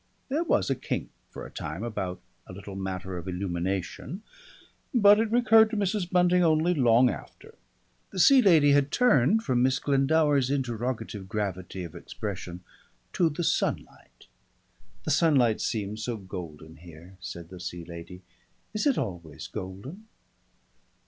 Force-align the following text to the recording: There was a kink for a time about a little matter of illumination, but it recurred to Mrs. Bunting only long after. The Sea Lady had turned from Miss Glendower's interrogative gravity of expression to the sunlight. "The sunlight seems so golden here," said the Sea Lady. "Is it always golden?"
There 0.29 0.43
was 0.43 0.71
a 0.71 0.75
kink 0.75 1.11
for 1.29 1.45
a 1.45 1.51
time 1.51 1.83
about 1.83 2.19
a 2.47 2.53
little 2.53 2.75
matter 2.75 3.19
of 3.19 3.27
illumination, 3.27 4.23
but 4.95 5.19
it 5.19 5.29
recurred 5.31 5.69
to 5.69 5.77
Mrs. 5.77 6.09
Bunting 6.09 6.43
only 6.43 6.73
long 6.73 7.07
after. 7.11 7.53
The 8.09 8.17
Sea 8.17 8.41
Lady 8.41 8.71
had 8.71 8.89
turned 8.91 9.43
from 9.43 9.61
Miss 9.61 9.77
Glendower's 9.77 10.49
interrogative 10.49 11.29
gravity 11.29 11.83
of 11.83 11.93
expression 11.93 12.63
to 13.13 13.29
the 13.29 13.43
sunlight. 13.43 14.25
"The 15.03 15.11
sunlight 15.11 15.61
seems 15.61 16.03
so 16.03 16.17
golden 16.17 16.77
here," 16.77 17.17
said 17.19 17.49
the 17.49 17.59
Sea 17.59 17.85
Lady. 17.85 18.23
"Is 18.73 18.87
it 18.87 18.97
always 18.97 19.45
golden?" 19.45 20.07